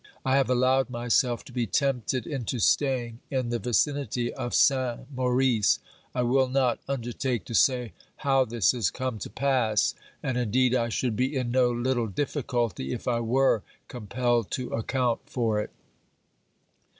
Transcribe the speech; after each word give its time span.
I 0.25 0.35
have 0.37 0.49
allowed 0.49 0.89
myself 0.89 1.45
to 1.45 1.51
be 1.51 1.67
tempted 1.67 2.25
into 2.25 2.57
staying 2.57 3.19
in 3.29 3.49
the 3.49 3.59
vicinity 3.59 4.33
of 4.33 4.55
Saint 4.55 5.01
Maurice. 5.15 5.77
I 6.15 6.23
will 6.23 6.47
not 6.47 6.79
undertake 6.87 7.45
to 7.45 7.53
say 7.53 7.93
how 8.25 8.43
this 8.45 8.71
has 8.71 8.89
come 8.89 9.19
to 9.19 9.29
pass, 9.29 9.93
and 10.23 10.39
indeed 10.39 10.73
I 10.73 10.89
should 10.89 11.15
be 11.15 11.35
in 11.37 11.51
no 11.51 11.69
little 11.71 12.07
difficulty 12.07 12.91
if 12.93 13.07
I 13.07 13.19
were 13.19 13.61
compelled 13.87 14.49
to 14.57 14.71
account 14.73 15.21
for 15.27 15.59
it. 15.59 15.69